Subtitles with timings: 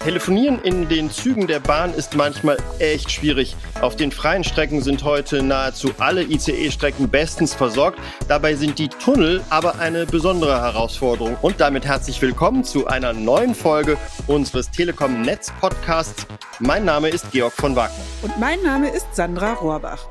[0.00, 3.56] Telefonieren in den Zügen der Bahn ist manchmal echt schwierig.
[3.80, 7.98] Auf den freien Strecken sind heute nahezu alle ICE-Strecken bestens versorgt.
[8.28, 11.36] Dabei sind die Tunnel aber eine besondere Herausforderung.
[11.42, 13.96] Und damit herzlich willkommen zu einer neuen Folge
[14.28, 16.26] unseres Telekom Netz Podcasts.
[16.60, 18.04] Mein Name ist Georg von Wagner.
[18.22, 20.06] Und mein Name ist Sandra Rohrbach.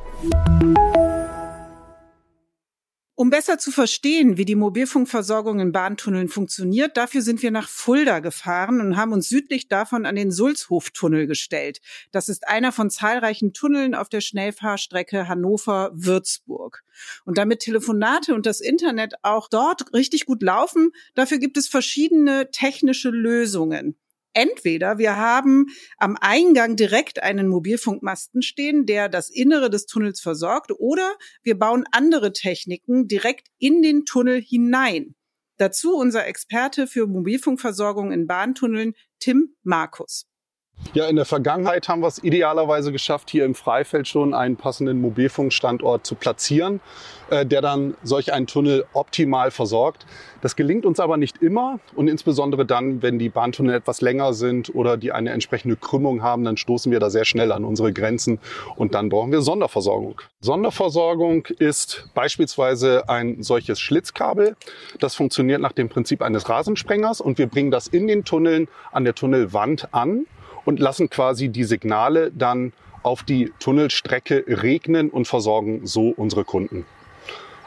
[3.19, 8.19] Um besser zu verstehen, wie die Mobilfunkversorgung in Bahntunneln funktioniert, dafür sind wir nach Fulda
[8.19, 11.81] gefahren und haben uns südlich davon an den Sulzhoftunnel gestellt.
[12.11, 16.83] Das ist einer von zahlreichen Tunneln auf der Schnellfahrstrecke Hannover-Würzburg.
[17.25, 22.51] Und damit Telefonate und das Internet auch dort richtig gut laufen, dafür gibt es verschiedene
[22.51, 23.95] technische Lösungen.
[24.37, 25.65] Entweder wir haben
[25.97, 31.85] am Eingang direkt einen Mobilfunkmasten stehen, der das Innere des Tunnels versorgt, oder wir bauen
[31.91, 35.15] andere Techniken direkt in den Tunnel hinein.
[35.57, 40.27] Dazu unser Experte für Mobilfunkversorgung in Bahntunneln, Tim Markus.
[40.93, 45.01] Ja, in der Vergangenheit haben wir es idealerweise geschafft, hier im Freifeld schon einen passenden
[45.01, 46.79] Mobilfunkstandort zu platzieren,
[47.29, 50.05] äh, der dann solch einen Tunnel optimal versorgt.
[50.41, 54.73] Das gelingt uns aber nicht immer und insbesondere dann, wenn die Bahntunnel etwas länger sind
[54.73, 58.39] oder die eine entsprechende Krümmung haben, dann stoßen wir da sehr schnell an unsere Grenzen
[58.75, 60.21] und dann brauchen wir Sonderversorgung.
[60.39, 64.55] Sonderversorgung ist beispielsweise ein solches Schlitzkabel.
[64.99, 69.03] Das funktioniert nach dem Prinzip eines Rasensprengers und wir bringen das in den Tunneln an
[69.03, 70.27] der Tunnelwand an
[70.67, 76.85] und lassen quasi die Signale dann auf die Tunnelstrecke regnen und versorgen so unsere Kunden.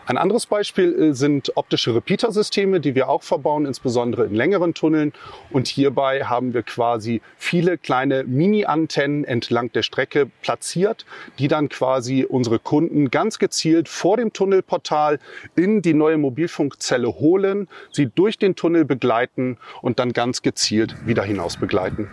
[0.05, 5.15] Ein anderes Beispiel äh, sind optische Repeater-Systeme, die wir auch verbauen, insbesondere in längeren Tunneln.
[5.51, 11.07] Und hierbei haben wir quasi viele kleine Mini-Antennen entlang der Strecke platziert,
[11.39, 15.21] die dann quasi unsere Kunden ganz gezielt vor dem Tunnelportal
[15.57, 21.23] in die neue Mobilfunkzelle holen, sie durch den Tunnel begleiten und dann ganz gezielt wieder
[21.23, 22.11] hinaus begleiten.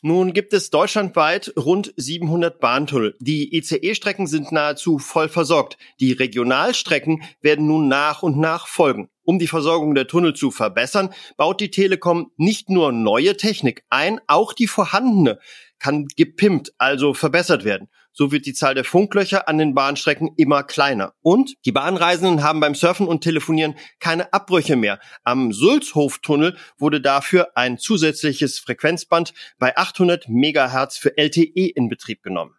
[0.00, 3.16] Nun gibt es deutschlandweit rund 700 Bahntunnel.
[3.18, 5.76] Die ICE-Strecken sind nahezu voll versorgt.
[5.98, 9.08] Die Regionalstrecken werden nun nach und nach folgen.
[9.24, 14.20] Um die Versorgung der Tunnel zu verbessern, baut die Telekom nicht nur neue Technik ein,
[14.28, 15.40] auch die vorhandene
[15.80, 17.88] kann gepimpt, also verbessert werden.
[18.18, 21.14] So wird die Zahl der Funklöcher an den Bahnstrecken immer kleiner.
[21.22, 24.98] Und die Bahnreisenden haben beim Surfen und Telefonieren keine Abbrüche mehr.
[25.22, 32.57] Am Sulzhoftunnel wurde dafür ein zusätzliches Frequenzband bei 800 Megahertz für LTE in Betrieb genommen.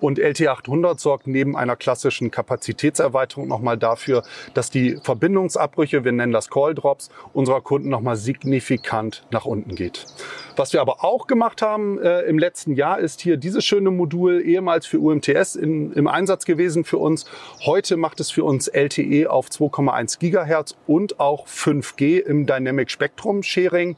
[0.00, 4.22] Und LT800 sorgt neben einer klassischen Kapazitätserweiterung nochmal dafür,
[4.54, 10.06] dass die Verbindungsabbrüche, wir nennen das Call Drops, unserer Kunden nochmal signifikant nach unten geht.
[10.56, 14.42] Was wir aber auch gemacht haben äh, im letzten Jahr ist hier dieses schöne Modul
[14.44, 17.24] ehemals für UMTS in, im Einsatz gewesen für uns.
[17.64, 23.42] Heute macht es für uns LTE auf 2,1 Gigahertz und auch 5G im Dynamic Spectrum
[23.42, 23.96] Sharing.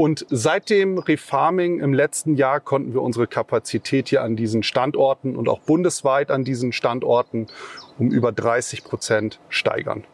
[0.00, 5.36] Und seit dem Refarming im letzten Jahr konnten wir unsere Kapazität hier an diesen Standorten
[5.36, 7.48] und auch bundesweit an diesen Standorten
[7.98, 10.04] um über 30 Prozent steigern.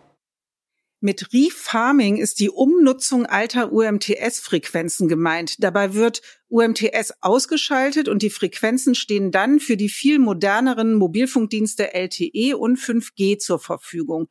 [1.07, 5.63] Mit Refarming ist die Umnutzung alter UMTS-Frequenzen gemeint.
[5.63, 12.59] Dabei wird UMTS ausgeschaltet und die Frequenzen stehen dann für die viel moderneren Mobilfunkdienste LTE
[12.59, 14.27] und 5G zur Verfügung.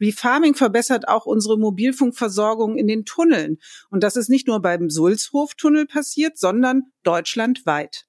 [0.00, 3.58] Refarming verbessert auch unsere Mobilfunkversorgung in den Tunneln.
[3.90, 8.06] Und das ist nicht nur beim Sulzhof-Tunnel passiert, sondern deutschlandweit.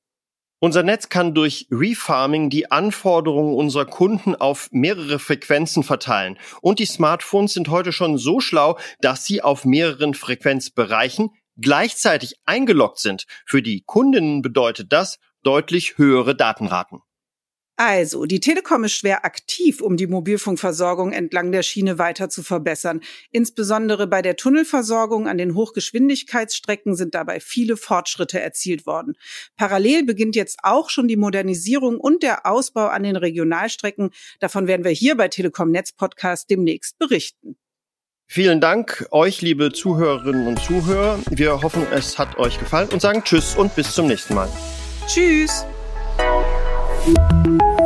[0.64, 6.38] Unser Netz kann durch Refarming die Anforderungen unserer Kunden auf mehrere Frequenzen verteilen.
[6.62, 13.00] Und die Smartphones sind heute schon so schlau, dass sie auf mehreren Frequenzbereichen gleichzeitig eingeloggt
[13.00, 13.26] sind.
[13.48, 17.02] Für die Kundinnen bedeutet das deutlich höhere Datenraten.
[17.84, 23.02] Also, die Telekom ist schwer aktiv, um die Mobilfunkversorgung entlang der Schiene weiter zu verbessern.
[23.31, 29.18] Insbesondere bei der Tunnelversorgung an den Hochgeschwindigkeitsstrecken sind dabei viele Fortschritte erzielt worden.
[29.58, 34.12] Parallel beginnt jetzt auch schon die Modernisierung und der Ausbau an den Regionalstrecken.
[34.40, 37.56] Davon werden wir hier bei Telekom Netz Podcast demnächst berichten.
[38.28, 41.18] Vielen Dank euch, liebe Zuhörerinnen und Zuhörer.
[41.31, 44.50] Wir hoffen, es hat euch gefallen und sagen Tschüss und bis zum nächsten Mal.
[45.07, 45.66] Tschüss.
[47.03, 47.81] Thank you.